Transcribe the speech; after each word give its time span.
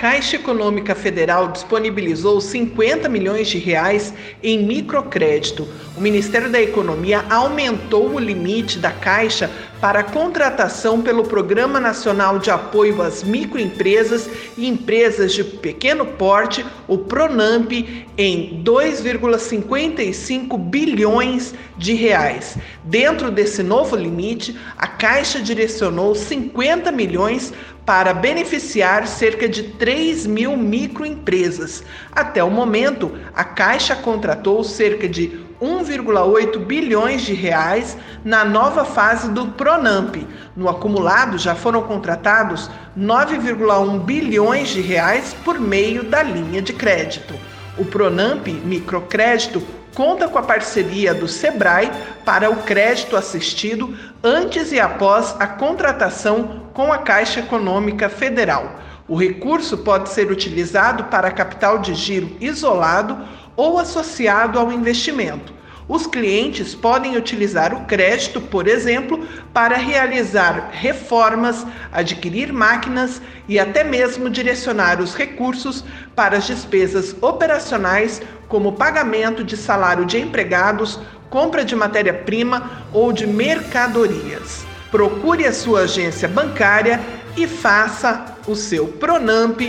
Caixa 0.00 0.36
Econômica 0.36 0.94
Federal 0.94 1.48
disponibilizou 1.48 2.40
50 2.40 3.06
milhões 3.06 3.48
de 3.48 3.58
reais 3.58 4.14
em 4.42 4.64
microcrédito. 4.64 5.68
O 5.94 6.00
Ministério 6.00 6.48
da 6.50 6.58
Economia 6.58 7.22
aumentou 7.28 8.14
o 8.14 8.18
limite 8.18 8.78
da 8.78 8.90
Caixa 8.90 9.50
para 9.78 10.02
contratação 10.02 11.02
pelo 11.02 11.24
Programa 11.24 11.78
Nacional 11.78 12.38
de 12.38 12.50
Apoio 12.50 13.02
às 13.02 13.22
Microempresas 13.22 14.30
e 14.56 14.66
Empresas 14.66 15.34
de 15.34 15.44
Pequeno 15.44 16.06
Porte, 16.06 16.64
o 16.88 16.96
Pronamp, 16.96 17.70
em 18.16 18.62
2,55 18.64 20.58
bilhões 20.58 21.54
de 21.76 21.92
reais. 21.92 22.56
Dentro 22.84 23.30
desse 23.30 23.62
novo 23.62 23.96
limite, 23.96 24.56
a 24.78 24.86
Caixa 24.86 25.40
direcionou 25.40 26.14
50 26.14 26.90
milhões 26.90 27.52
para 27.90 28.14
beneficiar 28.14 29.06
cerca 29.08 29.48
de 29.48 29.64
3 29.64 29.89
mil 30.26 30.56
microempresas. 30.56 31.82
Até 32.12 32.42
o 32.42 32.50
momento, 32.50 33.12
a 33.34 33.44
Caixa 33.44 33.94
contratou 33.94 34.62
cerca 34.62 35.08
de 35.08 35.40
1,8 35.60 36.58
bilhões 36.58 37.22
de 37.22 37.34
reais 37.34 37.96
na 38.24 38.44
nova 38.44 38.84
fase 38.84 39.30
do 39.30 39.48
Pronamp. 39.48 40.16
No 40.56 40.68
acumulado 40.68 41.38
já 41.38 41.54
foram 41.54 41.82
contratados 41.82 42.70
9,1 42.98 44.00
bilhões 44.00 44.68
de 44.68 44.80
reais 44.80 45.34
por 45.44 45.60
meio 45.60 46.04
da 46.04 46.22
linha 46.22 46.62
de 46.62 46.72
crédito. 46.72 47.34
O 47.76 47.84
Pronamp 47.84 48.46
Microcrédito 48.46 49.62
conta 49.94 50.28
com 50.28 50.38
a 50.38 50.42
parceria 50.42 51.12
do 51.12 51.26
Sebrae 51.26 51.90
para 52.24 52.50
o 52.50 52.56
crédito 52.62 53.16
assistido 53.16 53.96
antes 54.22 54.72
e 54.72 54.80
após 54.80 55.34
a 55.38 55.46
contratação 55.46 56.68
com 56.72 56.92
a 56.92 56.98
Caixa 56.98 57.40
Econômica 57.40 58.08
Federal. 58.08 58.78
O 59.10 59.16
recurso 59.16 59.78
pode 59.78 60.08
ser 60.10 60.30
utilizado 60.30 61.02
para 61.06 61.32
capital 61.32 61.80
de 61.80 61.94
giro 61.94 62.30
isolado 62.40 63.18
ou 63.56 63.76
associado 63.76 64.56
ao 64.56 64.70
investimento. 64.70 65.52
Os 65.88 66.06
clientes 66.06 66.76
podem 66.76 67.16
utilizar 67.16 67.74
o 67.74 67.86
crédito, 67.86 68.40
por 68.40 68.68
exemplo, 68.68 69.26
para 69.52 69.76
realizar 69.76 70.70
reformas, 70.70 71.66
adquirir 71.90 72.52
máquinas 72.52 73.20
e 73.48 73.58
até 73.58 73.82
mesmo 73.82 74.30
direcionar 74.30 75.00
os 75.00 75.16
recursos 75.16 75.84
para 76.14 76.36
as 76.36 76.46
despesas 76.46 77.12
operacionais, 77.20 78.22
como 78.46 78.74
pagamento 78.74 79.42
de 79.42 79.56
salário 79.56 80.04
de 80.04 80.20
empregados, 80.20 81.00
compra 81.28 81.64
de 81.64 81.74
matéria-prima 81.74 82.86
ou 82.92 83.12
de 83.12 83.26
mercadorias. 83.26 84.64
Procure 84.88 85.48
a 85.48 85.52
sua 85.52 85.80
agência 85.80 86.28
bancária 86.28 87.00
e 87.36 87.48
faça 87.48 88.29
o 88.46 88.54
seu 88.54 88.88
Pronamp 88.88 89.60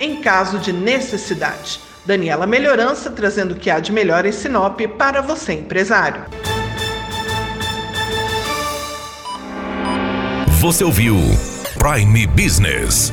em 0.00 0.16
caso 0.20 0.58
de 0.58 0.72
necessidade. 0.72 1.80
Daniela 2.04 2.46
Melhorança 2.46 3.10
trazendo 3.10 3.52
o 3.52 3.56
que 3.56 3.70
há 3.70 3.78
de 3.78 3.92
melhor 3.92 4.26
em 4.26 4.32
Sinop 4.32 4.80
para 4.98 5.20
você, 5.20 5.52
empresário. 5.52 6.24
Você 10.60 10.84
ouviu 10.84 11.16
Prime 11.78 12.26
Business. 12.26 13.12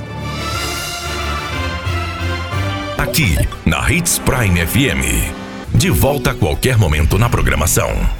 Aqui, 2.97 3.35
na 3.65 3.89
Hits 3.91 4.19
Prime 4.19 4.65
FM. 4.65 5.33
De 5.73 5.89
volta 5.89 6.31
a 6.31 6.35
qualquer 6.35 6.77
momento 6.77 7.17
na 7.17 7.29
programação. 7.29 8.18